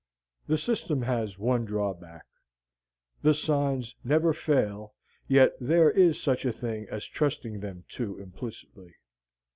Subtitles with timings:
[0.47, 2.25] The system has one drawback.
[3.21, 4.95] The signs never fail,
[5.27, 8.95] yet there is such a thing as trusting them too implicity.